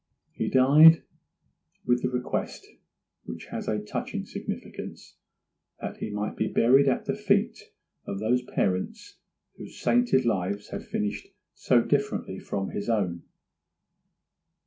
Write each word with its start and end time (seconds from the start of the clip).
He 0.31 0.49
died 0.49 1.03
with 1.85 2.01
the 2.01 2.09
request, 2.09 2.65
which 3.25 3.45
has 3.51 3.67
a 3.67 3.77
touching 3.77 4.25
significance, 4.25 5.17
that 5.79 5.97
he 5.97 6.09
might 6.09 6.35
be 6.35 6.47
buried 6.47 6.87
at 6.87 7.05
the 7.05 7.13
feet 7.13 7.69
of 8.07 8.17
those 8.17 8.41
parents 8.41 9.17
whose 9.57 9.79
sainted 9.79 10.25
lives 10.25 10.69
had 10.69 10.83
finished 10.87 11.27
so 11.53 11.83
differently 11.83 12.39
from 12.39 12.69
his 12.71 12.89
own. 12.89 13.25